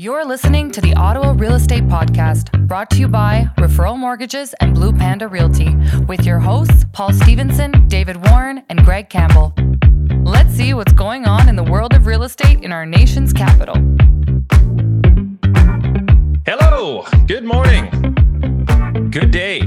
[0.00, 4.74] You're listening to the Ottawa Real Estate Podcast, brought to you by Referral Mortgages and
[4.74, 5.76] Blue Panda Realty,
[6.08, 9.52] with your hosts, Paul Stevenson, David Warren, and Greg Campbell.
[10.22, 13.74] Let's see what's going on in the world of real estate in our nation's capital.
[16.46, 17.90] Hello, good morning,
[19.10, 19.60] good day.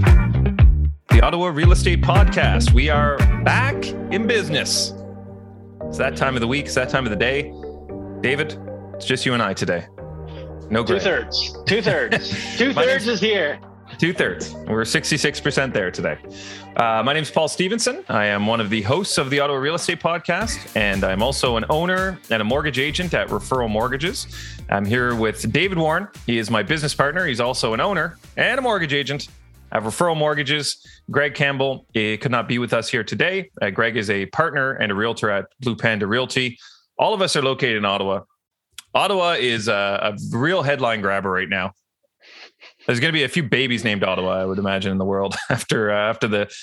[1.09, 2.73] The Ottawa Real Estate Podcast.
[2.73, 4.95] We are back in business.
[5.83, 7.53] It's that time of the week, it's that time of the day.
[8.21, 8.57] David,
[8.95, 9.85] it's just you and I today.
[10.69, 11.55] No Two thirds.
[11.65, 12.57] Two thirds.
[12.57, 13.59] Two thirds is here.
[13.99, 14.53] Two thirds.
[14.53, 16.17] We're 66% there today.
[16.75, 18.03] Uh, my name is Paul Stevenson.
[18.09, 21.57] I am one of the hosts of the Ottawa Real Estate Podcast, and I'm also
[21.57, 24.27] an owner and a mortgage agent at Referral Mortgages.
[24.69, 26.07] I'm here with David Warren.
[26.25, 27.27] He is my business partner.
[27.27, 29.27] He's also an owner and a mortgage agent
[29.71, 30.83] at Referral Mortgages.
[31.11, 33.51] Greg Campbell could not be with us here today.
[33.61, 36.57] Uh, Greg is a partner and a realtor at Blue Panda Realty.
[36.97, 38.21] All of us are located in Ottawa.
[38.93, 41.73] Ottawa is a, a real headline grabber right now.
[42.85, 45.35] There's going to be a few babies named Ottawa, I would imagine, in the world
[45.49, 46.53] after uh, after the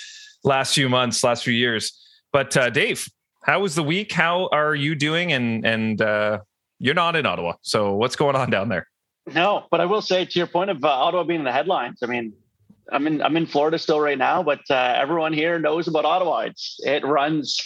[0.44, 1.98] last few months, last few years.
[2.32, 3.06] But uh, Dave,
[3.44, 4.12] how was the week?
[4.12, 5.32] How are you doing?
[5.32, 6.40] And and uh,
[6.78, 8.86] you're not in Ottawa, so what's going on down there?
[9.26, 11.98] No, but I will say to your point of uh, Ottawa being the headlines.
[12.02, 12.32] I mean,
[12.92, 16.40] I'm in I'm in Florida still right now, but uh, everyone here knows about Ottawa.
[16.40, 17.60] It's it runs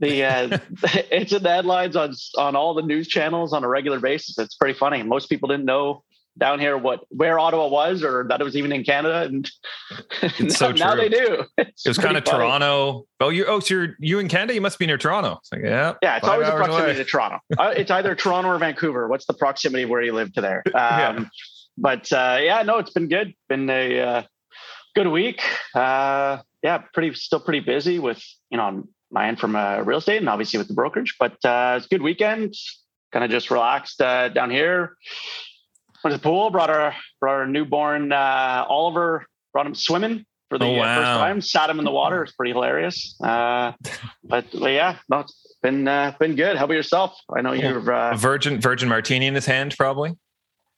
[0.00, 0.58] the uh,
[1.10, 4.38] it's in the headlines on on all the news channels on a regular basis.
[4.38, 5.02] It's pretty funny.
[5.02, 6.04] Most people didn't know
[6.38, 9.50] down here what where Ottawa was or that it was even in Canada, and
[10.40, 11.44] now, so now they do.
[11.58, 12.38] It's It was kind of funny.
[12.38, 13.06] Toronto.
[13.20, 14.54] Oh, you oh, so you're you in Canada?
[14.54, 15.38] You must be near Toronto.
[15.40, 16.94] It's like, yeah, Yeah, it's always a proximity away.
[16.94, 17.38] to Toronto.
[17.58, 19.08] Uh, it's either Toronto or Vancouver.
[19.08, 20.62] What's the proximity where you live to there?
[20.66, 21.24] Um, Yeah.
[21.80, 23.34] But uh, yeah, no, it's been good.
[23.48, 24.22] Been a uh,
[24.96, 25.40] good week.
[25.74, 30.18] Uh, yeah, pretty still pretty busy with you know my end from uh, real estate
[30.18, 31.16] and obviously with the brokerage.
[31.18, 32.54] But uh, it's a good weekend.
[33.12, 34.96] Kind of just relaxed uh, down here.
[36.04, 36.50] Went to the pool.
[36.50, 39.26] Brought our brought our newborn uh, Oliver.
[39.52, 41.40] Brought him swimming for the Oh, uh, first time.
[41.40, 42.22] Sat him in the water.
[42.22, 43.16] It's pretty hilarious.
[43.22, 43.72] Uh,
[44.22, 46.56] but, but yeah, no, it's been uh, been good.
[46.56, 47.18] How about yourself?
[47.34, 47.70] I know Yeah.
[47.72, 50.12] you've A uh, virgin virgin martini in his hand, probably.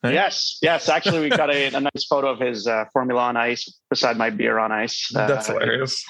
[0.03, 0.15] Right?
[0.15, 0.89] yes, yes.
[0.89, 4.31] Actually, we got a, a nice photo of his uh, Formula on ice beside my
[4.31, 5.15] beer on ice.
[5.15, 6.03] Uh, That's hilarious.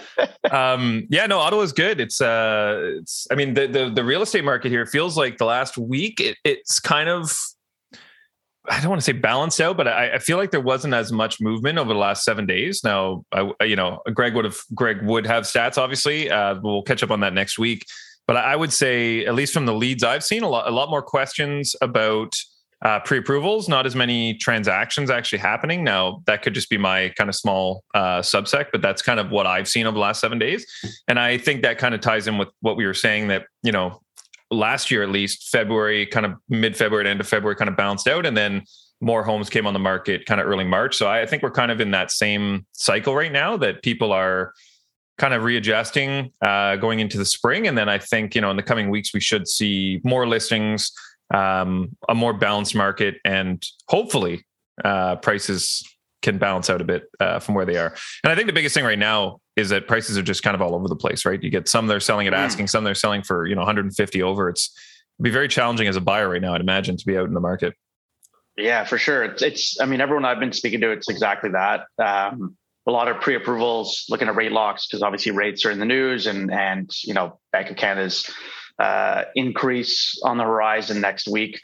[0.52, 2.00] um, yeah, no, Ottawa's good.
[2.00, 3.26] It's uh, it's.
[3.32, 6.20] I mean, the the the real estate market here feels like the last week.
[6.20, 7.34] It, it's kind of.
[8.70, 11.10] I don't want to say balanced out, but I, I feel like there wasn't as
[11.10, 12.84] much movement over the last seven days.
[12.84, 15.78] Now, I, you know, Greg would have Greg would have stats.
[15.78, 17.84] Obviously, uh, we'll catch up on that next week.
[18.28, 20.90] But I would say, at least from the leads I've seen, a lot a lot
[20.90, 22.36] more questions about
[22.82, 25.84] uh, pre-approvals, not as many transactions actually happening.
[25.84, 29.30] Now that could just be my kind of small uh, subsect, but that's kind of
[29.30, 30.66] what I've seen over the last seven days,
[31.08, 33.72] and I think that kind of ties in with what we were saying that you
[33.72, 34.00] know
[34.50, 38.26] last year at least February, kind of mid-February end of February, kind of bounced out,
[38.26, 38.62] and then
[39.00, 40.96] more homes came on the market kind of early March.
[40.96, 44.52] So I think we're kind of in that same cycle right now that people are
[45.18, 48.56] kind of readjusting uh, going into the spring, and then I think you know in
[48.56, 50.92] the coming weeks we should see more listings
[51.32, 54.44] um, a more balanced market, and hopefully
[54.84, 55.82] uh, prices
[56.22, 57.94] can balance out a bit uh, from where they are.
[58.22, 60.62] And I think the biggest thing right now is that prices are just kind of
[60.62, 61.42] all over the place, right?
[61.42, 62.38] You get some they're selling at Mm.
[62.38, 64.48] asking, some they're selling for you know 150 over.
[64.48, 64.70] It's
[65.20, 67.40] be very challenging as a buyer right now, I'd imagine, to be out in the
[67.40, 67.74] market.
[68.56, 69.24] Yeah, for sure.
[69.24, 69.80] It's, it's.
[69.80, 71.86] I mean, everyone I've been speaking to, it's exactly that.
[71.98, 72.56] Um,
[72.86, 76.26] a lot of pre-approvals, looking at rate locks because obviously rates are in the news,
[76.26, 78.28] and and you know Bank of Canada's
[78.78, 81.60] uh, increase on the horizon next week.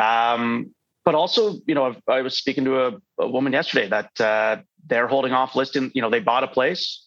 [0.00, 4.20] Um, but also, you know, I've, I was speaking to a, a woman yesterday that
[4.20, 5.90] uh, they're holding off listing.
[5.94, 7.06] You know, they bought a place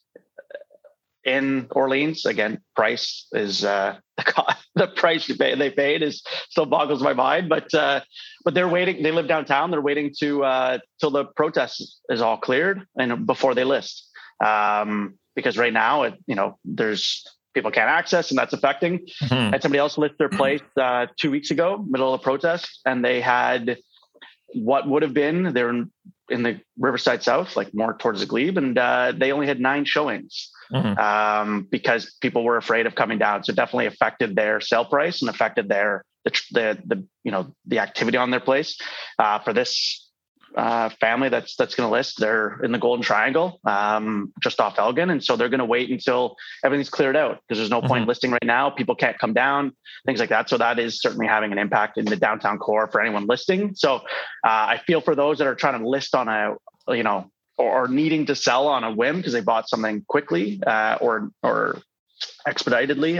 [1.23, 2.25] in Orleans.
[2.25, 3.97] Again, price is uh,
[4.75, 7.73] the, price they pay- they paid is still boggles my mind, but.
[7.73, 8.01] Uh,
[8.43, 9.03] but they're waiting.
[9.03, 9.71] They live downtown.
[9.71, 14.09] They're waiting to uh, till the protest is all cleared and before they list.
[14.43, 18.99] Um, because right now, it, you know, there's people can't access, and that's affecting.
[19.23, 19.53] Mhm.
[19.53, 23.03] And somebody else list their place uh, two weeks ago, middle of the protest, and
[23.03, 23.77] they had
[24.55, 25.91] what would have been they're in,
[26.29, 29.85] in the Riverside South, like more towards the Glebe, and uh, they only had nine
[29.85, 30.97] showings Mhm.
[30.97, 33.43] um, because people were afraid of coming down.
[33.43, 37.53] So it definitely affected their sale price and affected their the the, the you know
[37.65, 38.79] the activity on their place.
[39.19, 40.09] Uh, for this
[40.55, 44.77] uh, family that's that's going to list, they're in the Golden Triangle, um, just off
[44.77, 48.07] Elgin, and so they're going to wait until everything's cleared out because there's no point
[48.07, 48.69] listing right now.
[48.69, 49.73] People can't come down,
[50.05, 50.49] things like that.
[50.49, 53.75] So that is certainly having an impact in the downtown core for anyone listing.
[53.75, 54.01] So uh,
[54.43, 56.55] I feel for those that are trying to list on a
[56.93, 60.97] you know or needing to sell on a whim because they bought something quickly uh,
[61.01, 61.81] or or
[62.47, 63.19] expeditedly.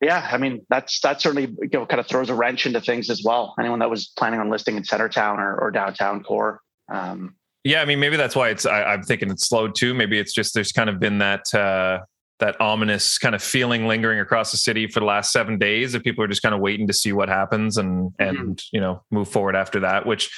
[0.00, 3.10] Yeah, I mean that's that certainly you know kind of throws a wrench into things
[3.10, 3.54] as well.
[3.58, 6.60] Anyone that was planning on listing in Centretown or, or downtown core.
[6.90, 8.64] Um, yeah, I mean maybe that's why it's.
[8.64, 9.92] I, am thinking it's slowed too.
[9.92, 12.00] Maybe it's just there's kind of been that uh,
[12.38, 16.02] that ominous kind of feeling lingering across the city for the last seven days that
[16.02, 18.36] people are just kind of waiting to see what happens and mm-hmm.
[18.36, 20.30] and you know move forward after that, which.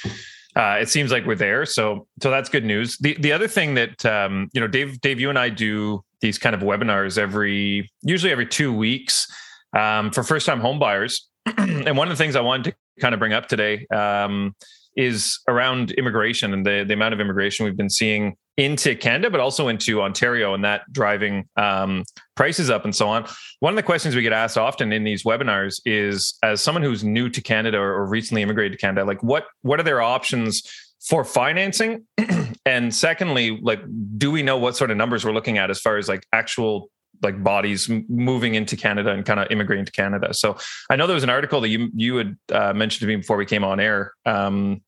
[0.55, 2.95] Uh, it seems like we're there, so so that's good news.
[2.99, 6.37] The the other thing that um, you know, Dave, Dave, you and I do these
[6.37, 9.25] kind of webinars every usually every two weeks
[9.73, 11.29] um, for first time home buyers.
[11.57, 14.55] and one of the things I wanted to kind of bring up today um,
[14.95, 19.39] is around immigration and the, the amount of immigration we've been seeing into Canada, but
[19.39, 22.03] also into Ontario, and that driving um,
[22.35, 23.25] prices up and so on.
[23.59, 27.03] One of the questions we get asked often in these webinars is, as someone who's
[27.03, 30.61] new to Canada or, or recently immigrated to Canada, like what what are their options
[31.07, 32.05] for financing?
[32.65, 33.81] and secondly, like,
[34.17, 36.89] do we know what sort of numbers we're looking at as far as like actual
[37.23, 40.33] like bodies moving into Canada and kind of immigrating to Canada.
[40.33, 40.57] So
[40.89, 43.37] I know there was an article that you you had uh, mentioned to me before
[43.37, 44.13] we came on air.
[44.25, 44.81] Um,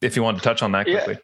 [0.00, 1.18] if you wanted to touch on that quickly.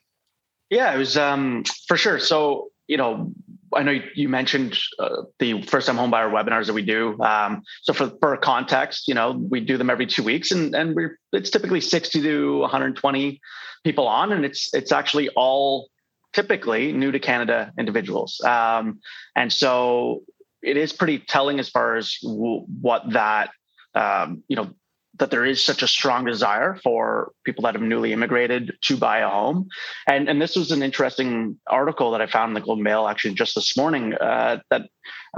[0.70, 2.18] Yeah, yeah it was um, for sure.
[2.18, 3.32] So you know,
[3.74, 7.20] I know you mentioned uh, the first time homebuyer webinars that we do.
[7.20, 10.94] Um, so for, for context, you know, we do them every two weeks and, and
[10.94, 13.40] we're, it's typically 60 to 120
[13.84, 15.88] people on, and it's, it's actually all
[16.36, 18.40] typically new to Canada individuals.
[18.44, 19.00] Um,
[19.34, 20.22] and so
[20.62, 23.48] it is pretty telling as far as w- what that,
[23.94, 24.68] um, you know,
[25.18, 29.20] that there is such a strong desire for people that have newly immigrated to buy
[29.20, 29.66] a home.
[30.06, 33.32] And, and this was an interesting article that I found in the Globe Mail actually
[33.32, 34.82] just this morning uh, that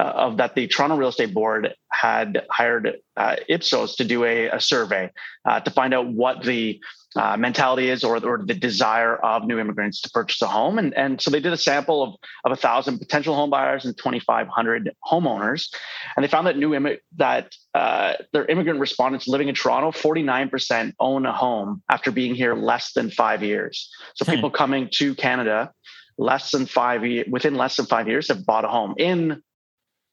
[0.01, 4.49] uh, of that the Toronto Real Estate Board had hired uh, Ipsos to do a,
[4.49, 5.11] a survey
[5.49, 6.81] uh, to find out what the
[7.17, 10.79] uh, mentality is or, or the desire of new immigrants to purchase a home.
[10.79, 12.11] And, and so they did a sample of,
[12.45, 15.75] of 1,000 potential home buyers and 2,500 homeowners.
[16.17, 20.93] And they found that new Im- that uh, their immigrant respondents living in Toronto, 49%
[21.01, 23.91] own a home after being here less than five years.
[24.15, 24.33] So hmm.
[24.33, 25.73] people coming to Canada
[26.19, 29.43] less than five years, within less than five years have bought a home in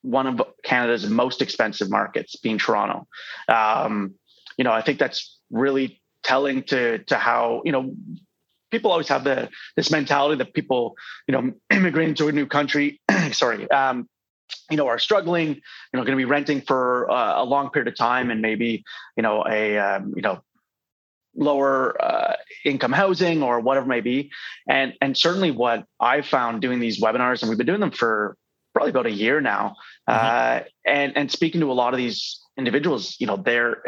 [0.02, 3.08] one of Canada's most expensive markets, being Toronto.
[3.50, 4.14] Um,
[4.56, 7.94] you know, I think that's really telling to to how you know
[8.72, 10.96] people always have the this mentality that people
[11.28, 13.00] you know immigrating to a new country
[13.32, 14.10] sorry um,
[14.70, 17.88] you know are struggling you know going to be renting for uh, a long period
[17.88, 18.84] of time and maybe
[19.16, 20.42] you know a um, you know
[21.38, 22.34] lower uh,
[22.64, 24.32] income housing or whatever may be
[24.68, 28.36] and and certainly what i found doing these webinars and we've been doing them for
[28.74, 29.76] probably about a year now
[30.10, 30.26] mm-hmm.
[30.26, 33.84] uh, and and speaking to a lot of these individuals you know they're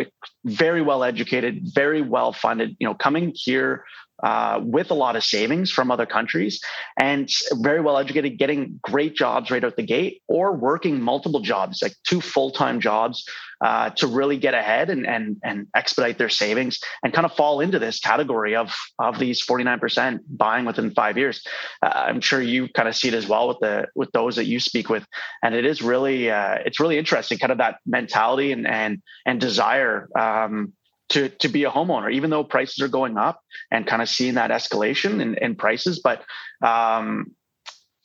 [0.46, 3.84] very well educated very well funded you know coming here
[4.24, 6.62] uh, with a lot of savings from other countries
[7.00, 11.82] and very well educated, getting great jobs right out the gate, or working multiple jobs,
[11.82, 13.24] like two full time jobs,
[13.62, 17.60] uh, to really get ahead and, and and expedite their savings and kind of fall
[17.60, 21.44] into this category of of these forty nine percent buying within five years.
[21.82, 24.46] Uh, I'm sure you kind of see it as well with the with those that
[24.46, 25.06] you speak with,
[25.44, 29.40] and it is really uh, it's really interesting, kind of that mentality and and and
[29.40, 30.08] desire.
[30.18, 30.74] Um,
[31.10, 34.36] to to be a homeowner, even though prices are going up and kind of seeing
[34.36, 36.00] that escalation in, in prices.
[36.00, 36.24] But
[36.62, 37.34] um,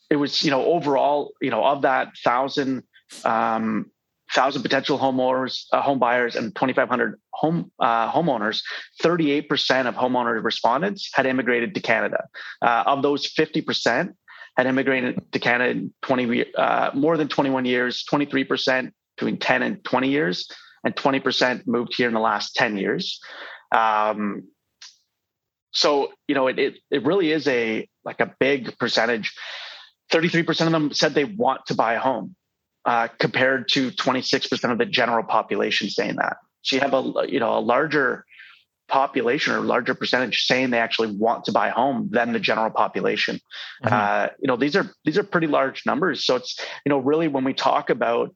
[0.09, 2.83] it was, you know, overall, you know, of that thousand
[3.25, 3.91] um,
[4.33, 8.61] thousand potential homeowners, uh, home buyers, and 2,500 home uh, homeowners,
[9.01, 12.25] 38% of homeowners respondents had immigrated to Canada.
[12.61, 14.13] Uh, of those, 50%
[14.57, 18.03] had immigrated to Canada in 20 uh, more than 21 years.
[18.11, 20.49] 23% between 10 and 20 years
[20.83, 23.19] and 20% moved here in the last 10 years.
[23.71, 24.43] Um,
[25.71, 29.33] so, you know, it, it, it really is a, like a big percentage.
[30.11, 32.35] 33% of them said they want to buy a home
[32.85, 36.37] uh, compared to 26% of the general population saying that.
[36.61, 38.25] So you have a, you know, a larger
[38.87, 42.69] population or larger percentage saying they actually want to buy a home than the general
[42.69, 43.39] population.
[43.83, 43.93] Mm-hmm.
[43.93, 46.25] Uh, you know, these are, these are pretty large numbers.
[46.25, 48.35] So it's, you know, really when we talk about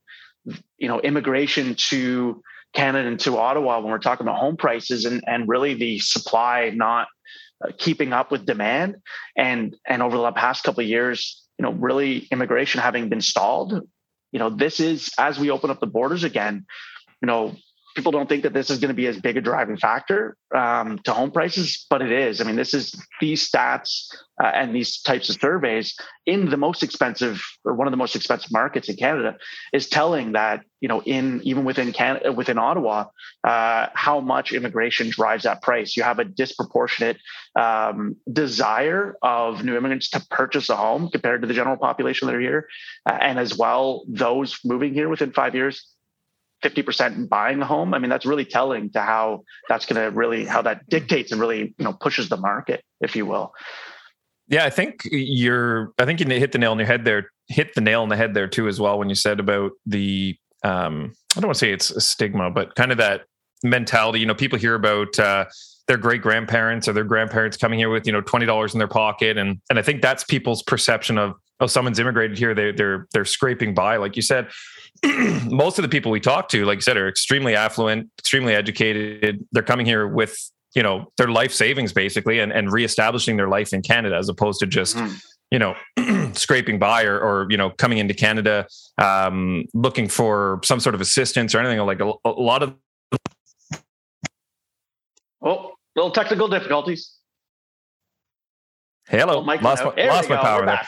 [0.77, 2.41] you know immigration to
[2.73, 6.71] Canada and to Ottawa when we're talking about home prices and and really the supply
[6.73, 7.07] not
[7.63, 8.97] uh, keeping up with demand.
[9.35, 13.73] And and over the past couple of years you know really immigration having been stalled.
[14.31, 16.65] You know this is as we open up the borders again
[17.21, 17.55] you know
[17.97, 20.99] people don't think that this is going to be as big a driving factor um,
[20.99, 22.39] to home prices, but it is.
[22.39, 26.83] I mean, this is these stats uh, and these types of surveys in the most
[26.83, 29.35] expensive or one of the most expensive markets in Canada
[29.73, 33.05] is telling that you know in even within Canada within Ottawa
[33.43, 35.97] uh, how much immigration drives that price.
[35.97, 37.17] You have a disproportionate
[37.59, 42.35] um, desire of new immigrants to purchase a home compared to the general population that
[42.35, 42.67] are here,
[43.09, 45.83] uh, and as well those moving here within five years
[46.63, 47.93] 50% in buying a home.
[47.93, 51.39] I mean, that's really telling to how that's going to really, how that dictates and
[51.39, 53.53] really, you know, pushes the market, if you will.
[54.47, 57.75] Yeah, I think you're, I think you hit the nail on your head there, hit
[57.75, 61.13] the nail on the head there too, as well, when you said about the, um,
[61.35, 63.25] I don't want to say it's a stigma, but kind of that
[63.63, 65.45] mentality, you know, people hear about, uh,
[65.87, 68.87] their great grandparents or their grandparents coming here with you know twenty dollars in their
[68.87, 73.07] pocket, and and I think that's people's perception of oh someone's immigrated here they they're
[73.13, 74.47] they're scraping by like you said
[75.45, 79.45] most of the people we talk to, like you said, are extremely affluent, extremely educated.
[79.51, 80.37] They're coming here with
[80.75, 84.59] you know their life savings basically, and and reestablishing their life in Canada as opposed
[84.61, 84.97] to just.
[84.97, 85.21] Mm.
[85.49, 85.75] You know,
[86.33, 90.99] scraping by, or, or you know, coming into Canada, um, looking for some sort of
[90.99, 92.75] assistance or anything like a, a lot of.
[95.41, 97.16] Oh, little technical difficulties.
[99.09, 100.81] Hello, Mike, lost, my, lost my power there.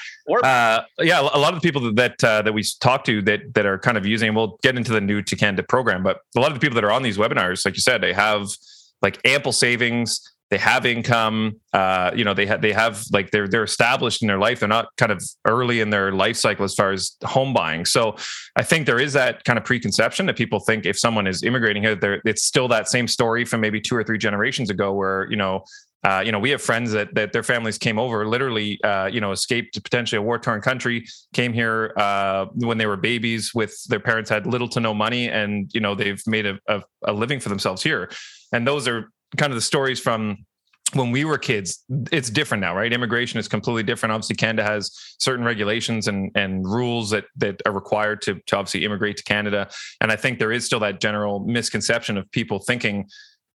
[0.44, 3.66] Uh, yeah, a lot of the people that uh, that we talk to that that
[3.66, 6.52] are kind of using, we'll get into the new to Canada program, but a lot
[6.52, 8.48] of the people that are on these webinars, like you said, they have
[9.02, 13.48] like ample savings, they have income, uh, you know, they have they have like they're
[13.48, 14.60] they're established in their life.
[14.60, 17.86] They're not kind of early in their life cycle as far as home buying.
[17.86, 18.16] So
[18.56, 21.84] I think there is that kind of preconception that people think if someone is immigrating
[21.84, 25.38] here, it's still that same story from maybe two or three generations ago, where you
[25.38, 25.64] know
[26.04, 29.20] uh, you know, we have friends that that their families came over, literally, uh, you
[29.20, 33.54] know, escaped to potentially a war torn country, came here uh, when they were babies,
[33.54, 36.82] with their parents had little to no money, and you know they've made a, a,
[37.04, 38.10] a living for themselves here.
[38.54, 40.46] And those are kind of the stories from
[40.94, 41.84] when we were kids.
[42.12, 42.92] It's different now right?
[42.92, 44.14] Immigration is completely different.
[44.14, 48.86] Obviously canada has certain regulations and and rules that that are required to to obviously
[48.86, 49.70] immigrate to canada.
[50.02, 53.08] And i think there is still that general misconception of people thinking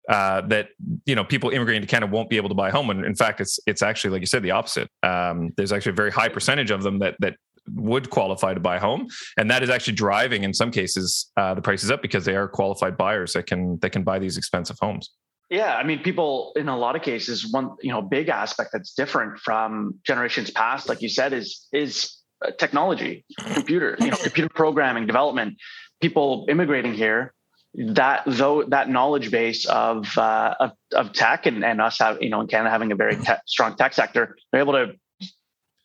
[0.10, 0.70] uh, that
[1.06, 2.90] you know people immigrating to Canada won't be able to buy a home.
[2.90, 4.90] And in fact, it's it's actually like you said, the opposite.
[5.02, 7.36] Um, there's actually a very high percentage of them that that
[7.74, 9.08] would qualify to buy a home,
[9.38, 12.48] and that is actually driving in some cases uh, the prices up because they are
[12.48, 15.10] qualified buyers that can that can buy these expensive homes.
[15.50, 18.94] Yeah, I mean, people in a lot of cases, one you know big aspect that's
[18.94, 24.50] different from generations past, like you said, is is uh, technology, computer, you know, computer
[24.50, 25.56] programming, development.
[26.02, 27.34] People immigrating here
[27.76, 32.30] that though that knowledge base of, uh, of, of tech and, and us have you
[32.30, 34.94] know in Canada having a very te- strong tech sector, they're able to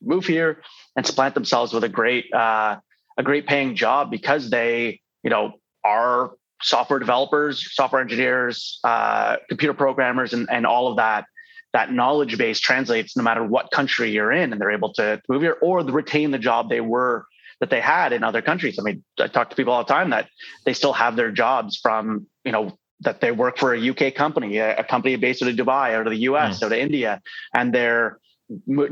[0.02, 0.62] move here
[0.96, 2.76] and supplant themselves with a great uh,
[3.16, 5.54] a great paying job because they you know
[5.84, 11.24] are software developers, software engineers, uh, computer programmers, and and all of that.
[11.74, 15.42] That knowledge base translates no matter what country you're in, and they're able to move
[15.42, 17.26] here or retain the job they were
[17.60, 18.78] that they had in other countries.
[18.78, 20.28] I mean, I talk to people all the time that
[20.64, 24.58] they still have their jobs from, you know, that they work for a UK company,
[24.58, 26.64] a, a company based out of Dubai, out of the US, mm.
[26.64, 27.20] out of India,
[27.54, 28.18] and they're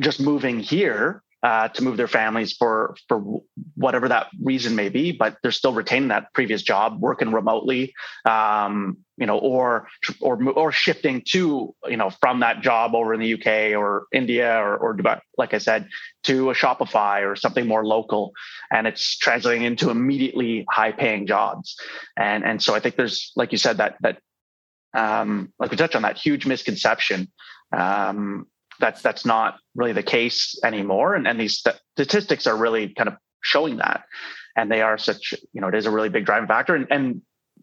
[0.01, 3.41] just moving here uh, to move their families for for
[3.75, 7.95] whatever that reason may be, but they're still retaining that previous job, working remotely,
[8.25, 9.89] um, you know, or
[10.21, 14.57] or or shifting to you know from that job over in the UK or India
[14.59, 15.89] or or Dubai, like I said,
[16.25, 18.33] to a Shopify or something more local,
[18.71, 21.77] and it's translating into immediately high paying jobs,
[22.17, 24.19] and and so I think there's like you said that that
[24.95, 27.29] um, like we touched on that huge misconception
[27.73, 28.47] um,
[28.79, 31.15] that's that's not really the case anymore.
[31.15, 34.05] And, and these st- statistics are really kind of showing that.
[34.57, 36.75] And they are such you know it is a really big driving factor.
[36.75, 37.23] And, and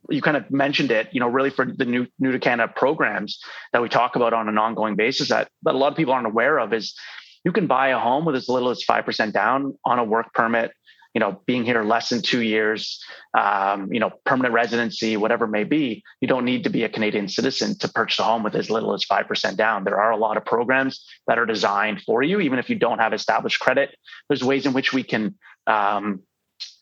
[0.09, 3.39] you kind of mentioned it you know really for the new new to canada programs
[3.71, 6.27] that we talk about on an ongoing basis that that a lot of people aren't
[6.27, 6.95] aware of is
[7.43, 10.71] you can buy a home with as little as 5% down on a work permit
[11.13, 13.03] you know, being here less than two years,
[13.37, 16.89] um, you know, permanent residency, whatever it may be, you don't need to be a
[16.89, 19.83] Canadian citizen to purchase a home with as little as 5% down.
[19.83, 22.99] There are a lot of programs that are designed for you, even if you don't
[22.99, 23.95] have established credit.
[24.27, 25.35] There's ways in which we can
[25.67, 26.21] um,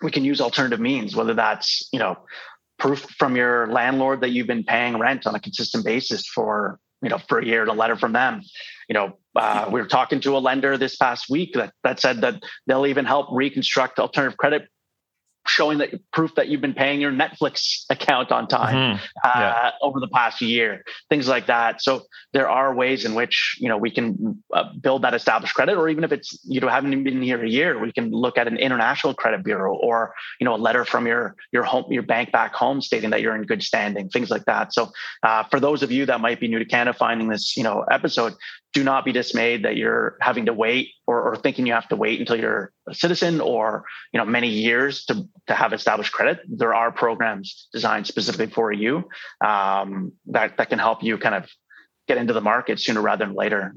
[0.02, 2.18] we can use alternative means, whether that's, you know,
[2.82, 7.10] proof from your landlord that you've been paying rent on a consistent basis for you
[7.10, 8.42] know for a year and a letter from them.
[8.90, 12.22] You know uh, we were talking to a lender this past week that, that said
[12.22, 14.68] that they'll even help reconstruct alternative credit
[15.48, 19.06] showing that proof that you've been paying your Netflix account on time mm-hmm.
[19.24, 19.50] yeah.
[19.50, 21.82] uh, over the past year, things like that.
[21.82, 25.78] So there are ways in which you know we can uh, build that established credit,
[25.78, 28.48] or even if it's you know haven't been here a year, we can look at
[28.48, 32.32] an international credit bureau or you know a letter from your your home your bank
[32.32, 34.74] back home stating that you're in good standing, things like that.
[34.74, 34.92] So
[35.24, 37.84] uh, for those of you that might be new to Canada, finding this you know
[37.92, 38.34] episode,
[38.74, 41.96] do not be dismayed that you're having to wait or, or, thinking you have to
[41.96, 46.40] wait until you're a citizen or you know many years to, to have established credit
[46.48, 49.04] there are programs designed specifically for you
[49.46, 51.50] um, that, that can help you kind of
[52.08, 53.74] get into the market sooner rather than later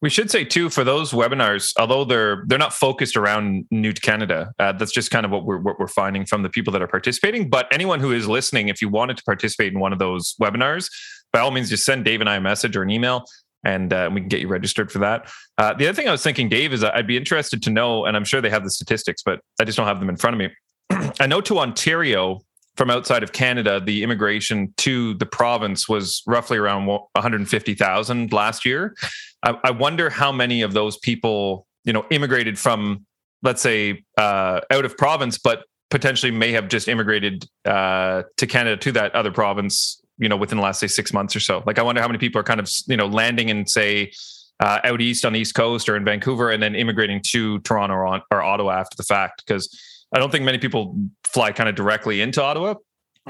[0.00, 4.00] We should say too for those webinars, although they're they're not focused around new to
[4.00, 4.52] Canada.
[4.58, 6.86] Uh, that's just kind of what we're what we're finding from the people that are
[6.88, 7.50] participating.
[7.50, 10.88] But anyone who is listening, if you wanted to participate in one of those webinars,
[11.32, 13.24] by all means, just send Dave and I a message or an email,
[13.64, 15.30] and uh, we can get you registered for that.
[15.58, 18.16] Uh, the other thing I was thinking, Dave, is I'd be interested to know, and
[18.16, 20.38] I'm sure they have the statistics, but I just don't have them in front of
[20.38, 21.10] me.
[21.20, 22.40] I know to Ontario,
[22.76, 28.96] from outside of Canada, the immigration to the province was roughly around 150,000 last year.
[29.42, 33.04] I, I, wonder how many of those people, you know, immigrated from,
[33.42, 38.78] let's say, uh, out of province, but potentially may have just immigrated uh, to Canada
[38.78, 41.62] to that other province, you know, within the last say six months or so.
[41.66, 44.12] Like, I wonder how many people are kind of, you know, landing in say
[44.60, 47.94] uh, out east on the east coast or in Vancouver, and then immigrating to Toronto
[47.94, 49.68] or, or Ottawa after the fact, because
[50.14, 52.74] I don't think many people fly kind of directly into Ottawa,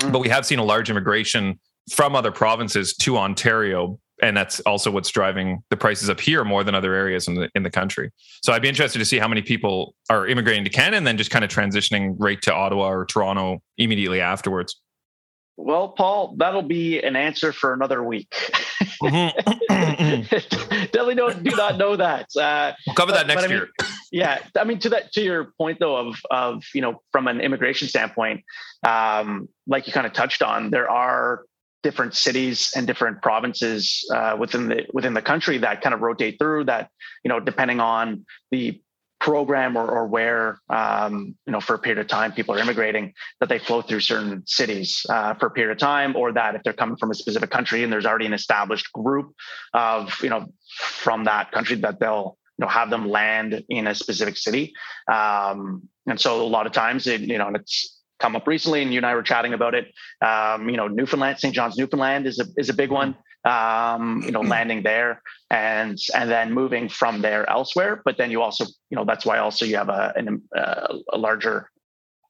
[0.00, 0.12] mm.
[0.12, 1.58] but we have seen a large immigration
[1.90, 3.98] from other provinces to Ontario.
[4.22, 7.50] And that's also what's driving the prices up here more than other areas in the
[7.56, 8.12] in the country.
[8.44, 11.16] So I'd be interested to see how many people are immigrating to Canada and then
[11.16, 14.80] just kind of transitioning right to Ottawa or Toronto immediately afterwards.
[15.56, 18.28] Well, Paul, that'll be an answer for another week.
[19.02, 20.22] Mm-hmm.
[20.92, 22.28] Definitely don't do not know that.
[22.36, 23.68] Uh, we'll cover that next I mean, year.
[24.10, 27.40] Yeah, I mean to that to your point though of of you know from an
[27.40, 28.44] immigration standpoint,
[28.86, 31.44] um, like you kind of touched on, there are
[31.82, 36.38] different cities and different provinces uh, within the within the country that kind of rotate
[36.38, 36.90] through that
[37.24, 38.80] you know depending on the
[39.22, 43.14] program or, or where um, you know for a period of time people are immigrating
[43.38, 46.62] that they flow through certain cities uh, for a period of time or that if
[46.64, 49.32] they're coming from a specific country and there's already an established group
[49.74, 53.94] of you know from that country that they'll you know have them land in a
[53.94, 54.72] specific city
[55.10, 58.92] um, and so a lot of times it, you know it's come up recently and
[58.92, 59.86] you and I were chatting about it
[60.20, 61.54] um, you know Newfoundland St.
[61.54, 66.30] John's Newfoundland is a is a big one um, you know, landing there and and
[66.30, 68.00] then moving from there elsewhere.
[68.04, 71.18] But then you also, you know, that's why also you have a an, uh, a
[71.18, 71.70] larger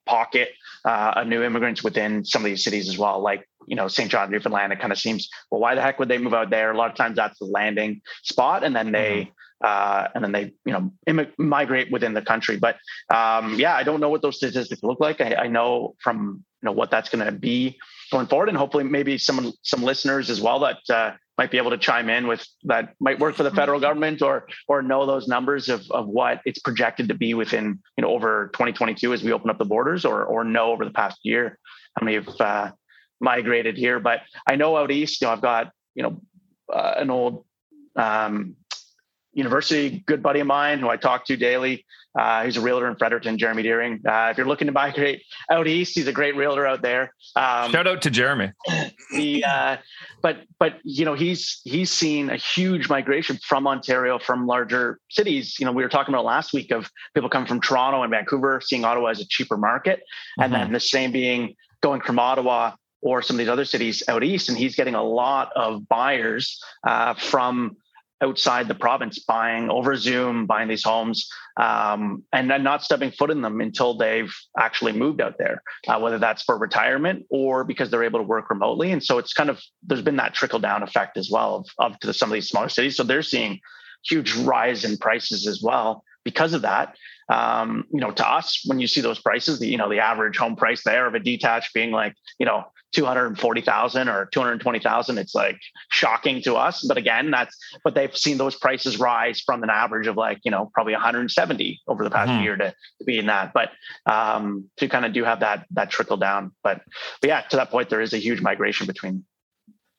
[0.06, 0.50] pocket
[0.84, 3.20] uh, of new immigrants within some of these cities as well.
[3.20, 4.10] Like you know, St.
[4.10, 4.72] John, Newfoundland.
[4.72, 6.70] It kind of seems well, why the heck would they move out there?
[6.70, 9.22] A lot of times that's the landing spot, and then they.
[9.22, 9.30] Mm-hmm.
[9.64, 12.56] Uh, and then they, you know, Im- migrate within the country.
[12.56, 12.78] But
[13.14, 15.20] um, yeah, I don't know what those statistics look like.
[15.20, 17.78] I, I know from you know what that's going to be
[18.10, 21.70] going forward, and hopefully maybe some some listeners as well that uh, might be able
[21.70, 25.26] to chime in with that might work for the federal government or or know those
[25.26, 29.32] numbers of of what it's projected to be within you know over 2022 as we
[29.32, 31.58] open up the borders, or or know over the past year
[31.98, 32.70] how many have uh,
[33.20, 33.98] migrated here.
[33.98, 36.22] But I know out east, you know, I've got you know
[36.72, 37.44] uh, an old
[37.96, 38.56] um,
[39.32, 41.84] university good buddy of mine who I talk to daily.
[42.18, 44.00] Uh, he's a realtor in Fredericton, Jeremy Deering.
[44.06, 47.14] Uh, if you're looking to migrate out east, he's a great realtor out there.
[47.36, 48.52] Um, Shout out to Jeremy.
[49.10, 49.76] He, uh,
[50.22, 55.56] but but you know he's he's seen a huge migration from Ontario from larger cities.
[55.60, 58.62] You know we were talking about last week of people coming from Toronto and Vancouver,
[58.64, 60.44] seeing Ottawa as a cheaper market, mm-hmm.
[60.44, 64.24] and then the same being going from Ottawa or some of these other cities out
[64.24, 67.76] east, and he's getting a lot of buyers uh, from
[68.22, 71.28] outside the province buying over Zoom, buying these homes,
[71.60, 75.98] um, and then not stepping foot in them until they've actually moved out there, uh,
[75.98, 78.92] whether that's for retirement or because they're able to work remotely.
[78.92, 81.98] And so it's kind of there's been that trickle down effect as well of, of
[82.00, 82.96] to some of these smaller cities.
[82.96, 83.60] So they're seeing
[84.08, 86.96] huge rise in prices as well because of that.
[87.28, 90.36] Um, you know, to us, when you see those prices, the you know the average
[90.36, 95.58] home price there of a detached being like you know 240,000 or 220,000 it's like
[95.90, 96.84] shocking to us.
[96.86, 100.50] But again that's but they've seen those prices rise from an average of like you
[100.50, 102.42] know probably 170 over the past mm-hmm.
[102.42, 103.52] year to, to be in that.
[103.52, 103.70] But
[104.06, 106.52] um to kind of do have that that trickle down.
[106.62, 106.82] But
[107.20, 109.24] but yeah to that point there is a huge migration between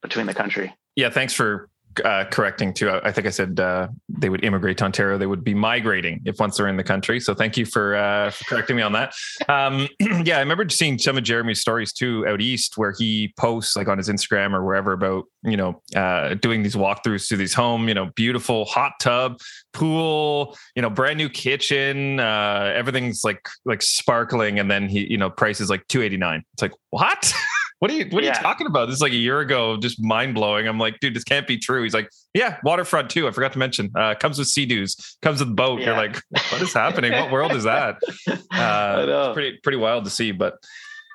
[0.02, 0.74] between the country.
[0.96, 1.70] Yeah thanks for
[2.04, 2.90] uh, correcting too.
[2.90, 5.18] I think I said uh, they would immigrate to Ontario.
[5.18, 7.20] They would be migrating if once they're in the country.
[7.20, 9.14] So thank you for, uh, for correcting me on that.
[9.48, 9.88] Um,
[10.24, 13.88] yeah, I remember seeing some of Jeremy's stories too out east, where he posts like
[13.88, 17.88] on his Instagram or wherever about you know uh, doing these walkthroughs to these home,
[17.88, 19.40] you know, beautiful hot tub,
[19.74, 25.18] pool, you know, brand new kitchen, uh, everything's like like sparkling, and then he you
[25.18, 26.44] know price is like two eighty nine.
[26.54, 27.34] It's like what?
[27.84, 28.38] What are you what are yeah.
[28.38, 28.86] you talking about?
[28.86, 30.70] This is like a year ago, just mind blowing.
[30.70, 31.84] I'm like, dude, this can't be true.
[31.84, 33.28] He's like, yeah, waterfront too.
[33.28, 33.92] I forgot to mention.
[33.94, 35.82] Uh, comes with Sea-Doos, comes with boat.
[35.82, 35.88] Yeah.
[35.88, 37.12] You're like, what is happening?
[37.12, 37.98] what world is that?
[38.54, 40.32] Uh, pretty pretty wild to see.
[40.32, 40.54] But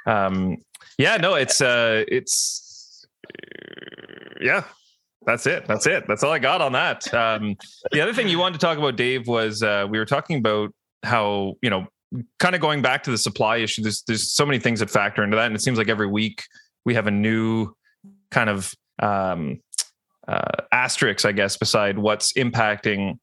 [0.05, 0.59] um,
[0.99, 3.07] yeah, no, it's uh, it's
[4.43, 4.65] yeah,
[5.25, 5.67] that's it.
[5.67, 6.05] That's it.
[6.07, 7.15] That's all I got on that.
[7.15, 7.57] Um,
[7.93, 10.75] the other thing you wanted to talk about, Dave, was uh, we were talking about
[11.03, 11.87] how you know
[12.39, 15.23] kind of going back to the supply issue, there's there's so many things that factor
[15.23, 16.43] into that, and it seems like every week
[16.85, 17.75] we have a new
[18.31, 19.61] kind of um,
[20.27, 23.19] uh, asterisks, I guess, beside what's impacting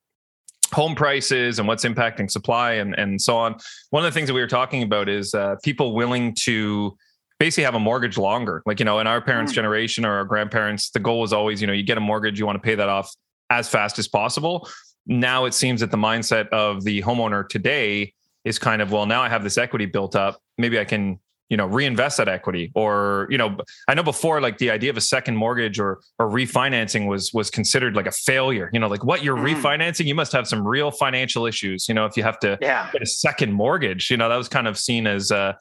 [0.73, 3.55] home prices and what's impacting supply and, and so on.
[3.91, 6.97] One of the things that we were talking about is uh, people willing to
[7.39, 8.63] basically have a mortgage longer.
[8.65, 9.55] Like, you know, in our parents' mm.
[9.55, 12.45] generation or our grandparents, the goal was always, you know, you get a mortgage, you
[12.45, 13.13] want to pay that off
[13.49, 14.67] as fast as possible.
[15.05, 18.13] Now it seems that the mindset of the homeowner today
[18.45, 20.39] is kind of, well, now I have this equity built up.
[20.57, 24.57] Maybe I can you know reinvest that equity or you know i know before like
[24.57, 28.69] the idea of a second mortgage or or refinancing was was considered like a failure
[28.73, 29.53] you know like what you're mm.
[29.53, 32.89] refinancing you must have some real financial issues you know if you have to yeah.
[32.91, 35.53] get a second mortgage you know that was kind of seen as uh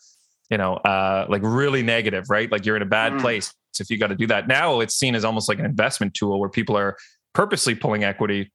[0.51, 3.21] you know uh like really negative right like you're in a bad mm.
[3.21, 6.15] place if you got to do that now it's seen as almost like an investment
[6.15, 6.97] tool where people are
[7.35, 8.51] purposely pulling equity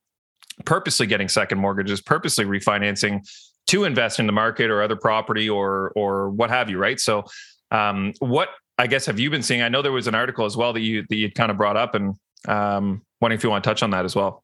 [0.65, 3.22] purposely getting second mortgages purposely refinancing
[3.70, 7.00] to invest in the market or other property or or what have you, right?
[7.00, 7.24] So,
[7.72, 9.62] um, what I guess have you been seeing?
[9.62, 11.78] I know there was an article as well that you that you kind of brought
[11.78, 12.16] up, and
[12.48, 14.44] um, wondering if you want to touch on that as well.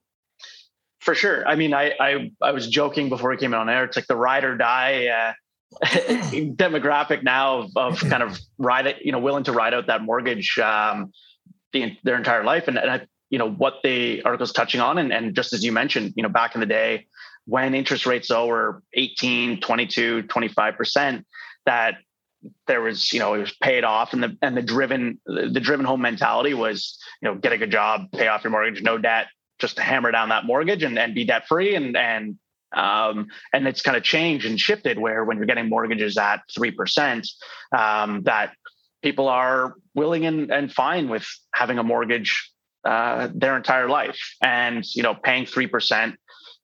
[1.00, 1.48] For sure.
[1.48, 3.84] I mean, I I, I was joking before we came in on air.
[3.84, 5.08] It's like the ride or die.
[5.08, 5.34] Uh,
[5.84, 10.02] demographic now of, of kind of ride it, you know, willing to ride out that
[10.02, 11.12] mortgage um,
[11.74, 12.70] the, their entire life.
[12.70, 14.98] And, and I, you know, what the article's touching on.
[14.98, 17.08] And, and just as you mentioned, you know, back in the day,
[17.46, 21.24] when interest rates were 18 22 25%
[21.66, 21.96] that
[22.68, 24.14] there was you know it was paid off.
[24.14, 27.72] And the and the driven the driven home mentality was you know get a good
[27.72, 29.28] job pay off your mortgage no debt
[29.60, 32.38] just hammer down that mortgage and, and be debt free and and
[32.76, 36.72] um, and it's kind of changed and shifted where when you're getting mortgages at three
[36.72, 37.28] percent
[37.76, 38.52] um, that
[39.02, 42.52] people are willing and, and fine with having a mortgage
[42.84, 44.20] uh, their entire life.
[44.42, 46.16] And you know paying three percent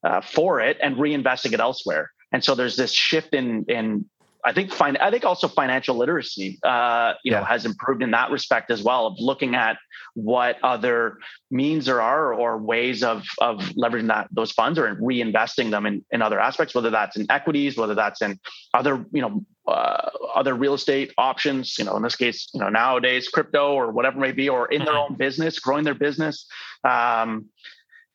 [0.03, 2.11] uh, for it and reinvesting it elsewhere.
[2.31, 4.05] And so there's this shift in in
[4.43, 7.39] I think fin- I think also financial literacy uh, you yeah.
[7.39, 9.77] know has improved in that respect as well of looking at
[10.13, 11.17] what other
[11.49, 16.03] means there are or ways of of leveraging that those funds or reinvesting them in,
[16.11, 18.39] in other aspects whether that's in equities whether that's in
[18.73, 22.69] other you know uh, other real estate options you know in this case you know
[22.69, 25.13] nowadays crypto or whatever may be or in their mm-hmm.
[25.13, 26.47] own business growing their business
[26.83, 27.45] um,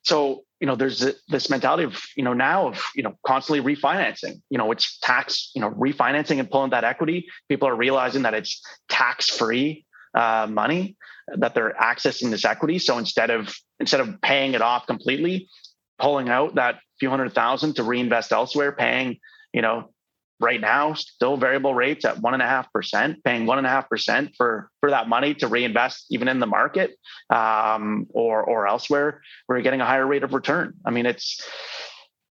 [0.03, 4.41] so you know there's this mentality of you know now of you know constantly refinancing.
[4.51, 7.27] You know it's tax you know refinancing and pulling that equity.
[7.49, 10.97] People are realizing that it's tax free uh, money
[11.37, 12.79] that they're accessing this equity.
[12.79, 15.49] So instead of instead of paying it off completely
[15.99, 19.19] pulling out that few hundred thousand to reinvest elsewhere paying
[19.53, 19.91] you know
[20.41, 23.71] right now still variable rates at one and a half percent paying one and a
[23.71, 26.97] half percent for for that money to reinvest even in the market
[27.31, 30.75] um, or or elsewhere where you're getting a higher rate of return.
[30.85, 31.43] I mean it's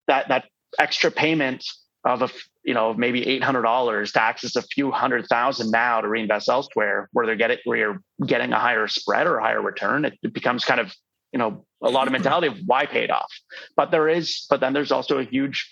[0.07, 0.45] that that
[0.79, 1.65] extra payment
[2.03, 2.29] of a
[2.63, 6.49] you know maybe eight hundred dollars to access a few hundred thousand now to reinvest
[6.49, 10.17] elsewhere where they're getting where you're getting a higher spread or a higher return it,
[10.23, 10.93] it becomes kind of
[11.31, 13.31] you know a lot of mentality of why pay it off.
[13.75, 15.69] But there is but then there's also a huge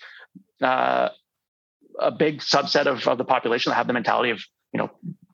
[0.62, 1.10] uh,
[2.00, 4.90] a big subset of, of the population that have the mentality of you know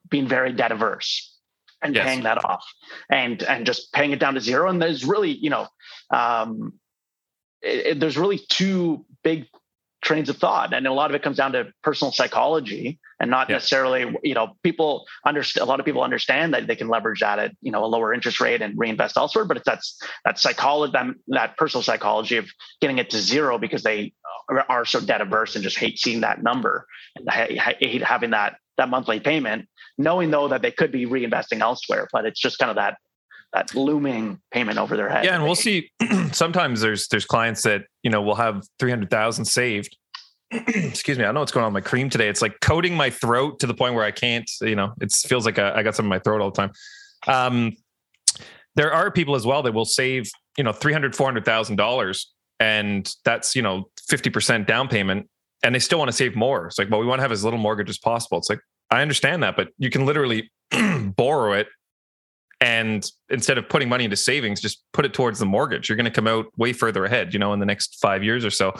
[0.09, 1.35] being very debt averse
[1.81, 2.05] and yes.
[2.05, 2.65] paying that off
[3.09, 5.67] and and just paying it down to zero and there's really you know
[6.11, 6.73] um,
[7.61, 9.45] it, it, there's really two big
[10.01, 10.73] trains of thought.
[10.73, 14.55] And a lot of it comes down to personal psychology and not necessarily you know
[14.63, 17.83] people understand a lot of people understand that they can leverage that at you know
[17.83, 19.45] a lower interest rate and reinvest elsewhere.
[19.45, 22.47] But it's that's that psychology that, that personal psychology of
[22.81, 24.13] getting it to zero because they
[24.69, 28.89] are so debt averse and just hate seeing that number and hate having that that
[28.89, 32.75] monthly payment knowing though that they could be reinvesting elsewhere but it's just kind of
[32.75, 32.97] that
[33.53, 35.25] that looming payment over their head.
[35.25, 35.89] Yeah, and we'll see.
[36.31, 39.97] sometimes there's there's clients that you know will have three hundred thousand saved.
[40.51, 42.29] Excuse me, I don't know what's going on with my cream today.
[42.29, 44.49] It's like coating my throat to the point where I can't.
[44.61, 46.71] You know, it feels like I, I got some in my throat all the time.
[47.27, 47.75] Um,
[48.75, 51.77] there are people as well that will save you know three hundred, four hundred thousand
[51.77, 55.29] dollars, and that's you know fifty percent down payment,
[55.63, 56.67] and they still want to save more.
[56.67, 58.37] It's like, well, we want to have as little mortgage as possible.
[58.37, 58.59] It's like
[58.91, 60.51] I understand that, but you can literally
[61.15, 61.67] borrow it
[62.59, 65.89] and instead of putting money into savings just put it towards the mortgage.
[65.89, 68.43] You're going to come out way further ahead you know in the next five years
[68.45, 68.73] or so.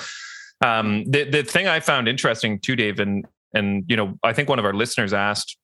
[0.62, 4.50] Um, the, the thing i found interesting too dave and and you know i think
[4.50, 5.56] one of our listeners asked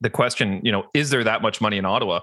[0.00, 2.20] the question you know is there that much money in ottawa?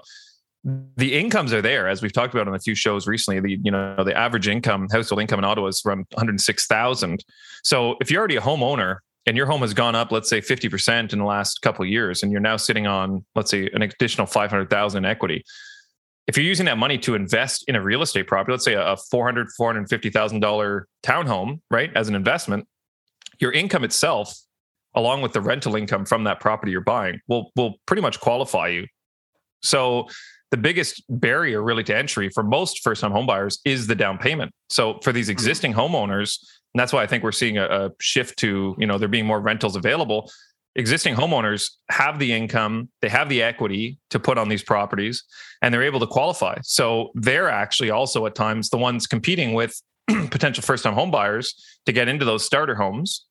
[0.96, 3.40] The incomes are there as we've talked about on a few shows recently.
[3.40, 7.24] The you know the average income household income in ottawa is around 106000
[7.62, 11.12] so if you're already a homeowner and your home has gone up, let's say 50%
[11.12, 14.26] in the last couple of years, and you're now sitting on, let's say, an additional
[14.26, 15.44] 500,000 in equity.
[16.26, 18.96] If you're using that money to invest in a real estate property, let's say a
[19.10, 22.66] 400, $450,000 townhome, right, as an investment,
[23.40, 24.34] your income itself,
[24.94, 28.68] along with the rental income from that property you're buying, will, will pretty much qualify
[28.68, 28.86] you.
[29.62, 30.08] So
[30.50, 34.52] the biggest barrier really to entry for most first time homebuyers is the down payment.
[34.68, 35.32] So for these mm-hmm.
[35.32, 36.38] existing homeowners,
[36.74, 39.26] and that's why I think we're seeing a, a shift to, you know, there being
[39.26, 40.30] more rentals available.
[40.74, 45.22] Existing homeowners have the income, they have the equity to put on these properties,
[45.60, 46.56] and they're able to qualify.
[46.62, 51.52] So they're actually also at times the ones competing with potential first time homebuyers
[51.84, 53.26] to get into those starter homes,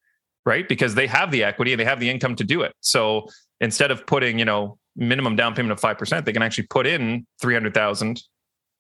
[0.46, 0.70] right?
[0.70, 2.74] Because they have the equity and they have the income to do it.
[2.82, 3.28] So
[3.60, 7.26] instead of putting, you know, minimum down payment of 5%, they can actually put in
[7.42, 8.22] 300,000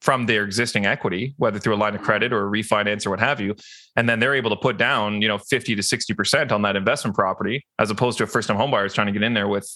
[0.01, 3.19] from their existing equity, whether through a line of credit or a refinance or what
[3.19, 3.55] have you.
[3.95, 7.15] And then they're able to put down, you know, 50 to 60% on that investment
[7.15, 9.69] property, as opposed to a first time home is trying to get in there with,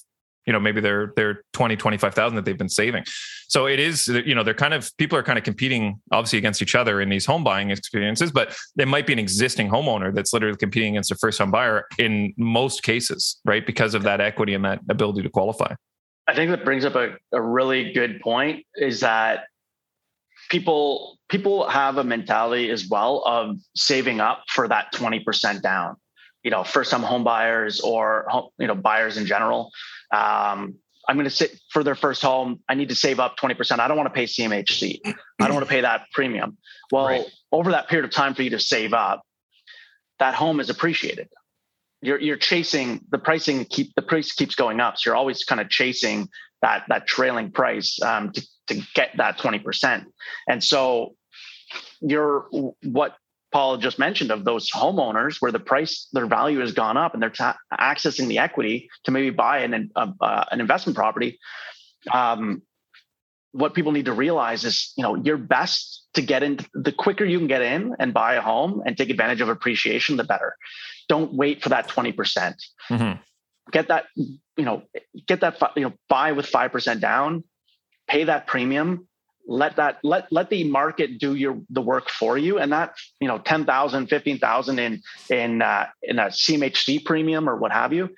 [0.47, 3.03] you know, maybe their, their 20, 25,000 that they've been saving.
[3.47, 6.61] So it is, you know, they're kind of, people are kind of competing obviously against
[6.61, 10.33] each other in these home buying experiences, but there might be an existing homeowner that's
[10.33, 13.65] literally competing against a first time buyer in most cases, right?
[13.65, 15.75] Because of that equity and that ability to qualify.
[16.27, 19.45] I think that brings up a, a really good point is that
[20.49, 25.95] people people have a mentality as well of saving up for that 20% down
[26.43, 28.27] you know first time home buyers or
[28.60, 29.71] you know buyers in general
[30.12, 30.75] um,
[31.08, 33.88] i'm going to sit for their first home i need to save up 20% i
[33.88, 36.58] don't want to pay cmhc i don't want to pay that premium
[36.91, 37.25] well right.
[37.51, 39.23] over that period of time for you to save up
[40.19, 41.27] that home is appreciated
[42.05, 44.97] you're you're chasing the pricing keep the price keeps going up.
[44.97, 46.29] So you're always kind of chasing
[46.62, 50.06] that that trailing price um, to to get that twenty percent.
[50.47, 51.15] And so
[52.01, 52.47] you're
[52.84, 53.15] what
[53.51, 57.23] Paul just mentioned of those homeowners where the price their value has gone up and
[57.23, 61.39] they're ta- accessing the equity to maybe buy an uh, uh, an investment property.
[62.12, 62.62] Um,
[63.51, 66.60] what people need to realize is, you know, your best to get in.
[66.73, 70.17] The quicker you can get in and buy a home and take advantage of appreciation,
[70.17, 70.56] the better
[71.08, 72.15] don't wait for that 20%.
[72.15, 73.21] percent mm hmm
[73.71, 74.84] Get that, you know,
[75.25, 77.43] get that, you know, buy with 5% down,
[78.07, 79.07] pay that premium,
[79.47, 82.57] let that, let, let the market do your, the work for you.
[82.57, 87.71] And that, you know, 10,000, 15,000 in, in, uh, in a CMHC premium or what
[87.71, 88.09] have you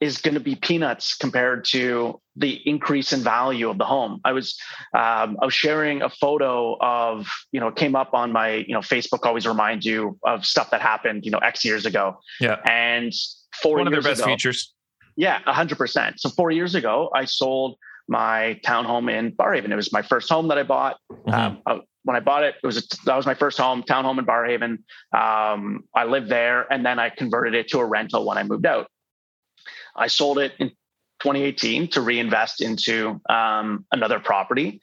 [0.00, 4.20] is going to be peanuts compared to the increase in value of the home.
[4.24, 4.58] I was
[4.94, 8.80] um, I was sharing a photo of you know came up on my you know
[8.80, 12.18] Facebook always reminds you of stuff that happened you know X years ago.
[12.40, 13.12] Yeah, and
[13.60, 14.72] four one of their best ago, features.
[15.16, 16.20] Yeah, hundred percent.
[16.20, 17.76] So four years ago, I sold
[18.08, 19.70] my townhome in Barrhaven.
[19.70, 20.96] It was my first home that I bought.
[21.12, 21.30] Mm-hmm.
[21.30, 24.18] Um, I, when I bought it, it was a, that was my first home, townhome
[24.18, 24.78] in Barrhaven.
[25.12, 28.66] Um, I lived there, and then I converted it to a rental when I moved
[28.66, 28.88] out.
[29.94, 30.70] I sold it in
[31.20, 34.80] 2018 to reinvest into um, another property.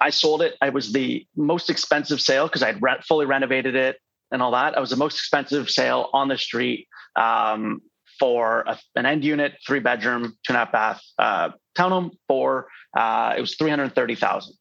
[0.00, 0.56] I sold it.
[0.60, 3.98] I was the most expensive sale because I had re- fully renovated it
[4.32, 4.76] and all that.
[4.76, 7.82] I was the most expensive sale on the street um,
[8.22, 12.68] for a, an end unit, three bedroom, two and a half bath uh, townhome for
[12.96, 14.54] uh, it was three hundred thirty thousand.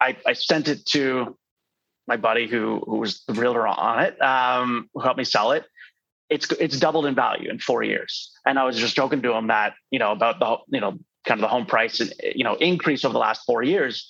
[0.00, 1.36] I, I sent it to
[2.08, 5.66] my buddy who who was the realtor on it, um, who helped me sell it
[6.28, 8.32] it's it's doubled in value in four years.
[8.44, 11.38] And I was just joking to him that you know about the you know kind
[11.38, 12.00] of the home price
[12.34, 14.08] you know increase over the last four years.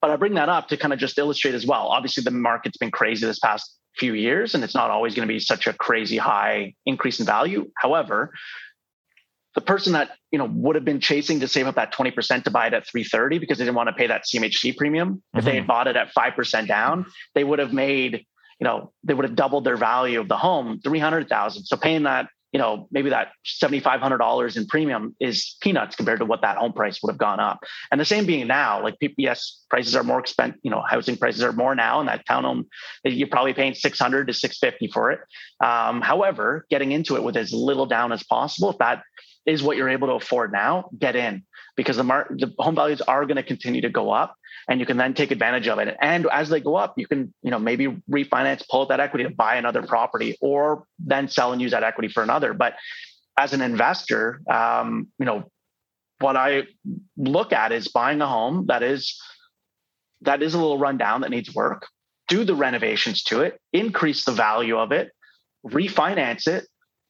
[0.00, 1.88] But I bring that up to kind of just illustrate as well.
[1.88, 5.32] Obviously, the market's been crazy this past few years, and it's not always going to
[5.32, 7.70] be such a crazy high increase in value.
[7.76, 8.32] However,
[9.54, 12.50] the person that you know would have been chasing to save up that 20% to
[12.50, 15.16] buy it at 330 because they didn't want to pay that CMHC premium.
[15.16, 15.38] Mm-hmm.
[15.38, 15.66] If they had mm-hmm.
[15.66, 18.24] bought it at 5% down, they would have made
[18.62, 21.64] you know, they would have doubled their value of the home, 300,000.
[21.64, 26.42] So paying that, you know, maybe that $7,500 in premium is peanuts compared to what
[26.42, 27.64] that home price would have gone up.
[27.90, 31.42] And the same being now, like PPS prices are more expensive, you know, housing prices
[31.42, 32.66] are more now and that townhome,
[33.04, 35.20] you're probably paying 600 to 650 for it.
[35.64, 39.02] Um, however, getting into it with as little down as possible, if that
[39.46, 41.44] is what you're able to afford now, get in
[41.76, 44.36] because the, mar- the home values are going to continue to go up
[44.68, 45.96] and you can then take advantage of it.
[46.00, 49.30] And as they go up, you can, you know, maybe refinance, pull that equity to
[49.30, 52.52] buy another property or then sell and use that equity for another.
[52.52, 52.74] But
[53.36, 55.50] as an investor, um, you know,
[56.20, 56.64] what I
[57.16, 59.20] look at is buying a home that is
[60.20, 61.88] that is a little rundown that needs work,
[62.28, 65.10] do the renovations to it, increase the value of it,
[65.66, 66.64] refinance it,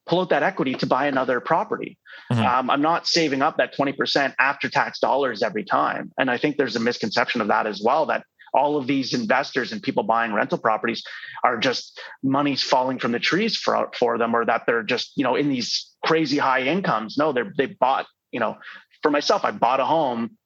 [0.06, 1.98] pull out that equity to buy another property.
[2.30, 2.42] Mm-hmm.
[2.42, 6.12] Um, I'm not saving up that 20% after tax dollars every time.
[6.18, 9.72] And I think there's a misconception of that as well that all of these investors
[9.72, 11.02] and people buying rental properties
[11.42, 15.24] are just money's falling from the trees for, for them or that they're just, you
[15.24, 17.16] know, in these crazy high incomes.
[17.16, 18.58] No, they're, they bought, you know,
[19.02, 20.36] for myself, I bought a home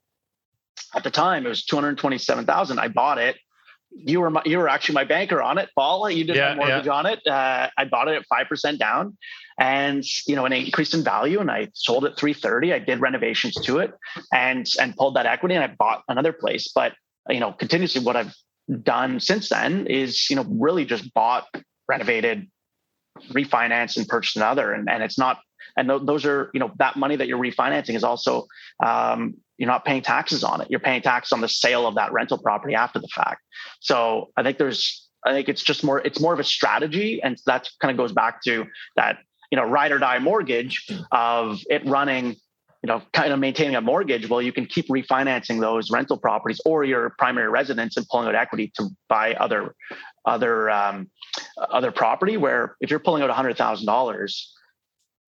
[0.95, 2.79] at the time, it was 227,000.
[2.79, 3.37] I bought it
[3.99, 6.11] you were my, you were actually my banker on it, Paul.
[6.11, 6.93] You did yeah, my mortgage yeah.
[6.93, 7.27] on it.
[7.27, 9.17] Uh, I bought it at five percent down,
[9.59, 11.41] and you know, and it increased in value.
[11.41, 12.73] And I sold it three thirty.
[12.73, 13.93] I did renovations to it,
[14.33, 16.71] and and pulled that equity, and I bought another place.
[16.75, 16.93] But
[17.29, 18.35] you know, continuously, what I've
[18.83, 21.47] done since then is you know really just bought,
[21.89, 22.49] renovated,
[23.31, 24.73] refinanced, and purchased another.
[24.73, 25.39] And and it's not.
[25.77, 28.47] And th- those are, you know, that money that you're refinancing is also
[28.85, 30.71] um, you're not paying taxes on it.
[30.71, 33.43] You're paying tax on the sale of that rental property after the fact.
[33.81, 37.21] So I think there's, I think it's just more, it's more of a strategy.
[37.23, 39.19] And that kind of goes back to that,
[39.51, 42.37] you know, ride or die mortgage of it running,
[42.83, 44.29] you know, kind of maintaining a mortgage.
[44.29, 48.35] Well, you can keep refinancing those rental properties or your primary residence and pulling out
[48.35, 49.75] equity to buy other,
[50.25, 51.11] other, um,
[51.59, 54.53] other property where if you're pulling out hundred thousand dollars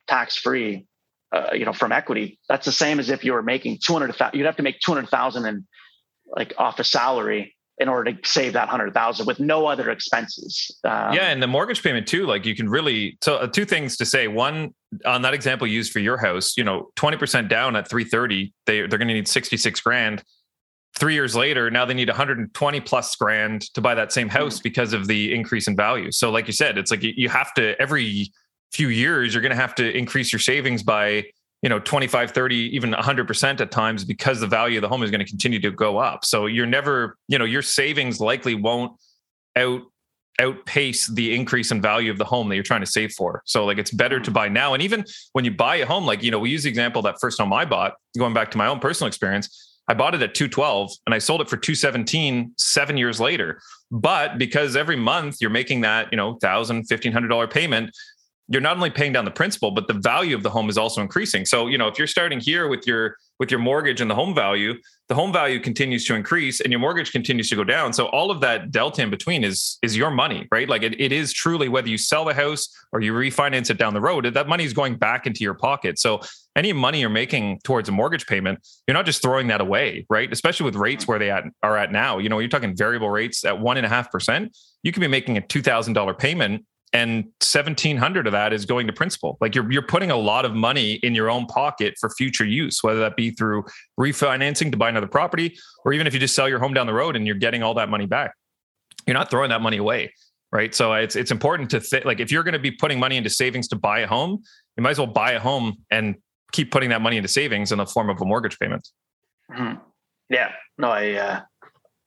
[0.09, 0.87] tax free,
[1.33, 4.47] uh, you know, from equity, that's the same as if you were making 200, you'd
[4.47, 5.67] have to make 200,000 in
[6.27, 10.77] like off a salary in order to save that 100,000 with no other expenses.
[10.85, 11.31] Um, yeah.
[11.31, 14.27] And the mortgage payment too, like you can really, so uh, two things to say.
[14.27, 14.75] One,
[15.07, 18.99] on that example used for your house, you know, 20% down at 330, they, they're
[18.99, 20.25] going to need 66 grand.
[20.99, 24.63] Three years later, now they need 120 plus grand to buy that same house mm-hmm.
[24.65, 26.11] because of the increase in value.
[26.11, 28.33] So, like you said, it's like you have to every
[28.73, 31.25] few years you're going to have to increase your savings by
[31.63, 35.11] you know 25 30 even 100% at times because the value of the home is
[35.11, 38.93] going to continue to go up so you're never you know your savings likely won't
[39.57, 39.83] out
[40.41, 43.65] outpace the increase in value of the home that you're trying to save for so
[43.65, 44.35] like it's better to mm.
[44.35, 46.69] buy now and even when you buy a home like you know we use the
[46.69, 50.15] example that first home i bought going back to my own personal experience I bought
[50.15, 53.61] it at 212 and I sold it for 217 seven years later.
[53.91, 57.97] But because every month you're making that, you know, thousand, fifteen hundred dollar payment,
[58.49, 61.01] you're not only paying down the principal but the value of the home is also
[61.03, 61.45] increasing.
[61.45, 64.35] So you know if you're starting here with your with your mortgage and the home
[64.35, 64.75] value
[65.09, 67.93] the home value continues to increase and your mortgage continues to go down.
[67.93, 70.69] So all of that delta in between is is your money right?
[70.69, 73.95] Like it, it is truly whether you sell the house or you refinance it down
[73.95, 75.99] the road that money is going back into your pocket.
[75.99, 76.21] So
[76.57, 80.33] any money you're making towards a mortgage payment you're not just throwing that away right?
[80.33, 81.13] Especially with rates mm-hmm.
[81.13, 82.19] where they at, are at now.
[82.19, 84.57] You know you're talking variable rates at one and a half percent.
[84.83, 89.37] You could be making a $2000 payment and 1700 of that is going to principal
[89.41, 92.83] like you're you're putting a lot of money in your own pocket for future use
[92.83, 93.65] whether that be through
[93.99, 96.93] refinancing to buy another property or even if you just sell your home down the
[96.93, 98.35] road and you're getting all that money back
[99.07, 100.13] you're not throwing that money away
[100.51, 103.17] right so it's it's important to think like if you're going to be putting money
[103.17, 104.43] into savings to buy a home
[104.77, 106.17] you might as well buy a home and
[106.53, 108.89] keep putting that money into savings in the form of a mortgage payment
[109.53, 109.79] mm-hmm.
[110.31, 111.41] yeah no i uh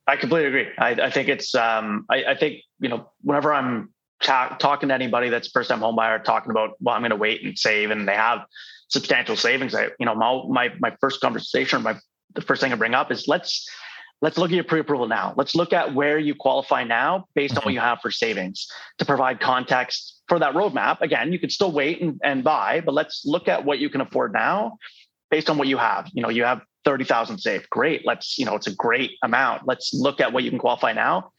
[0.08, 0.67] I completely agree.
[0.78, 1.56] I, I think it's.
[1.56, 5.95] Um, I, I think you know whenever I'm talking to anybody that's first time home
[5.95, 8.45] buyer talking about well i'm going to wait and save and they have
[8.89, 11.95] substantial savings i you know my my, my first conversation my
[12.36, 13.67] the first thing i bring up is let's
[14.21, 17.57] let's look at your pre-approval now let's look at where you qualify now based on
[17.57, 17.75] what mm-hmm.
[17.75, 22.01] you have for savings to provide context for that roadmap again you could still wait
[22.01, 24.77] and, and buy but let's look at what you can afford now
[25.29, 27.69] based on what you have you know you have 30,000 saved.
[27.69, 28.05] Great.
[28.05, 29.67] Let's, you know, it's a great amount.
[29.67, 31.31] Let's look at what you can qualify now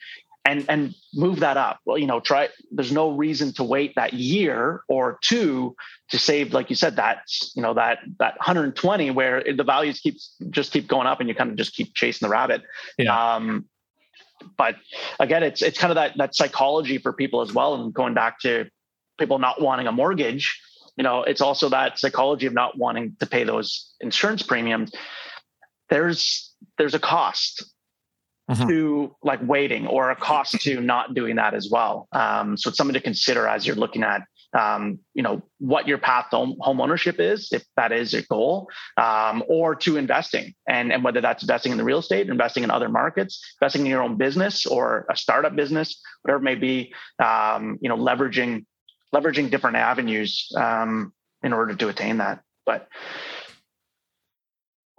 [0.44, 1.78] and and move that up.
[1.84, 5.76] Well you know try there's no reason to wait that year or two
[6.10, 7.22] to save like you said that
[7.54, 11.34] you know that that 120 where the values keeps just keep going up and you
[11.34, 12.62] kind of just keep chasing the rabbit.
[12.98, 13.34] Yeah.
[13.34, 13.66] um
[14.56, 14.76] but
[15.20, 18.40] again it's it's kind of that that psychology for people as well and going back
[18.40, 18.68] to
[19.18, 20.60] people not wanting a mortgage
[20.96, 24.92] you know it's also that psychology of not wanting to pay those insurance premiums.
[25.88, 27.64] There's there's a cost
[28.50, 28.68] mm-hmm.
[28.68, 32.08] to like waiting or a cost to not doing that as well.
[32.12, 34.22] Um, so it's something to consider as you're looking at
[34.58, 38.68] um, you know what your path to home, ownership is, if that is your goal,
[38.98, 42.70] um, or to investing, and and whether that's investing in the real estate, investing in
[42.70, 46.92] other markets, investing in your own business or a startup business, whatever it may be.
[47.22, 48.66] Um, you know, leveraging
[49.14, 52.42] leveraging different avenues um, in order to attain that.
[52.64, 52.88] But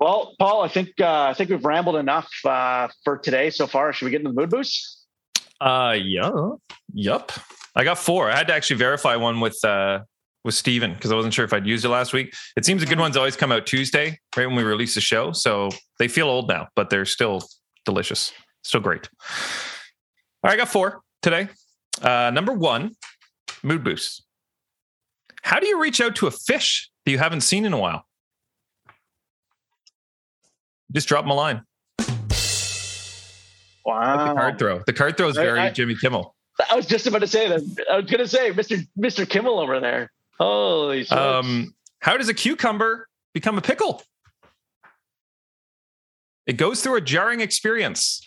[0.04, 3.94] well, Paul, I think uh, I think we've rambled enough uh, for today so far.
[3.94, 5.06] Should we get into the mood boost?
[5.62, 6.30] Uh, yeah,
[6.94, 7.32] yep.
[7.76, 8.30] I got four.
[8.30, 10.00] I had to actually verify one with uh,
[10.44, 12.34] with Steven because I wasn't sure if I'd used it last week.
[12.58, 15.32] It seems the good ones always come out Tuesday, right when we release the show.
[15.32, 17.42] So they feel old now, but they're still
[17.86, 19.08] delicious, still great.
[19.22, 21.48] All right, I got four today.
[22.02, 22.98] Uh, number one,
[23.64, 24.22] mood boost.
[25.44, 28.06] How do you reach out to a fish that you haven't seen in a while?
[30.94, 31.62] Just drop him a line.
[33.86, 34.16] Wow.
[34.16, 34.82] Like the card throw.
[34.86, 36.36] The card throw is very I, Jimmy Kimmel.
[36.72, 37.62] I was just about to say that.
[37.92, 38.88] I was going to say, Mr.
[38.98, 39.28] Mr.
[39.28, 40.12] Kimmel over there.
[40.40, 41.18] Holy shit.
[41.18, 44.02] Um, how does a cucumber become a pickle?
[46.46, 48.22] It goes through a jarring experience.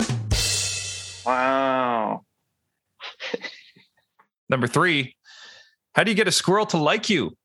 [1.26, 2.24] Wow.
[4.48, 5.16] Number three,
[5.94, 7.36] how do you get a squirrel to like you?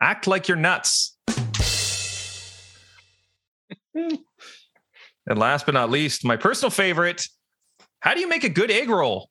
[0.00, 1.17] Act like you're nuts.
[3.94, 7.24] And last but not least, my personal favorite,
[8.00, 9.28] how do you make a good egg roll?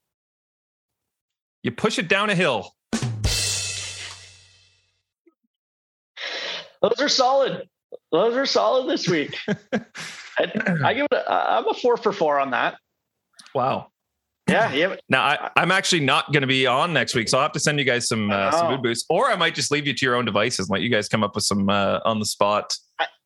[1.63, 2.73] You push it down a hill.
[6.81, 7.67] Those are solid.
[8.11, 9.35] Those are solid this week.
[9.73, 11.23] I, I give it.
[11.27, 12.77] A, I'm a four for four on that.
[13.55, 13.87] Wow.
[14.47, 14.95] Yeah, yeah.
[15.09, 17.59] Now I, am actually not going to be on next week, so I'll have to
[17.59, 20.05] send you guys some uh, some mood boosts, or I might just leave you to
[20.05, 22.73] your own devices and let you guys come up with some uh, on the spot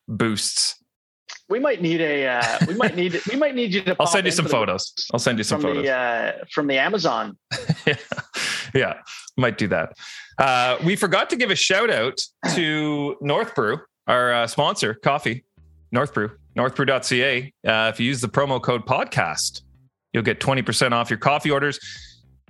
[0.08, 0.81] boosts.
[1.52, 2.28] We might need a.
[2.28, 3.20] Uh, we might need.
[3.30, 3.96] We might need you to.
[4.00, 4.94] I'll send you some photos.
[5.14, 7.38] I'll send you some from photos the, uh, from the Amazon.
[7.86, 7.96] yeah.
[8.74, 8.94] yeah,
[9.38, 9.94] might do that.
[10.40, 12.20] Uh, we forgot to give a shout out
[12.56, 15.46] to North Brew, our uh, sponsor, coffee.
[15.92, 17.54] North Brew, northbrew.ca.
[17.68, 19.62] Uh, if you use the promo code podcast
[20.14, 21.80] You'll get 20% off your coffee orders.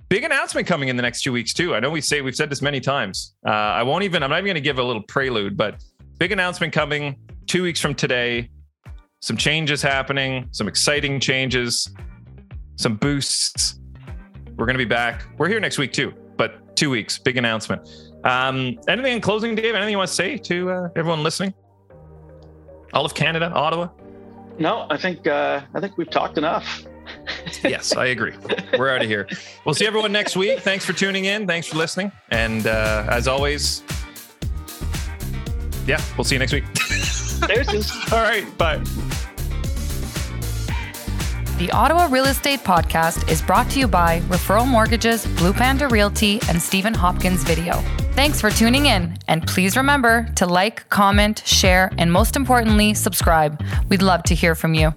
[0.08, 1.74] Big announcement coming in the next two weeks, too.
[1.74, 3.34] I know we say we've said this many times.
[3.46, 5.82] Uh, I won't even, I'm not even going to give a little prelude, but
[6.18, 8.50] big announcement coming two weeks from today.
[9.22, 11.88] Some changes happening, some exciting changes,
[12.76, 13.80] some boosts.
[14.56, 15.24] We're going to be back.
[15.38, 17.88] We're here next week, too, but two weeks, big announcement.
[18.24, 19.74] Um, anything in closing, Dave?
[19.74, 21.54] Anything you want to say to uh, everyone listening?
[22.92, 23.88] All of Canada, Ottawa?
[24.58, 26.84] No, I think uh, I think we've talked enough
[27.64, 28.34] yes, I agree.
[28.78, 29.28] We're out of here.
[29.64, 30.60] We'll see everyone next week.
[30.60, 31.46] Thanks for tuning in.
[31.46, 32.12] Thanks for listening.
[32.30, 33.82] And uh, as always,
[35.86, 36.64] yeah, we'll see you next week.
[38.12, 38.46] All right.
[38.56, 38.80] Bye.
[41.58, 46.40] The Ottawa Real Estate Podcast is brought to you by Referral Mortgages, Blue Panda Realty,
[46.48, 47.74] and Stephen Hopkins Video.
[48.14, 53.62] Thanks for tuning in, and please remember to like, comment, share, and most importantly, subscribe.
[53.88, 54.92] We'd love to hear from you.